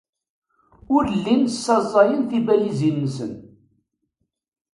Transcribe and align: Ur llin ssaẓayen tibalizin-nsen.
Ur 0.95 1.03
llin 1.15 1.41
ssaẓayen 1.53 2.21
tibalizin-nsen. 2.29 3.33